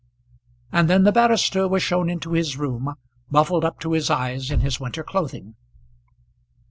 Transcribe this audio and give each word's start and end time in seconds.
And 0.71 0.89
then 0.89 1.03
the 1.03 1.11
barrister 1.11 1.67
was 1.67 1.83
shown 1.83 2.09
into 2.09 2.31
his 2.31 2.57
room, 2.57 2.95
muffled 3.29 3.63
up 3.63 3.79
to 3.81 3.91
his 3.91 4.09
eyes 4.09 4.49
in 4.49 4.61
his 4.61 4.79
winter 4.79 5.03
clothing. 5.03 5.53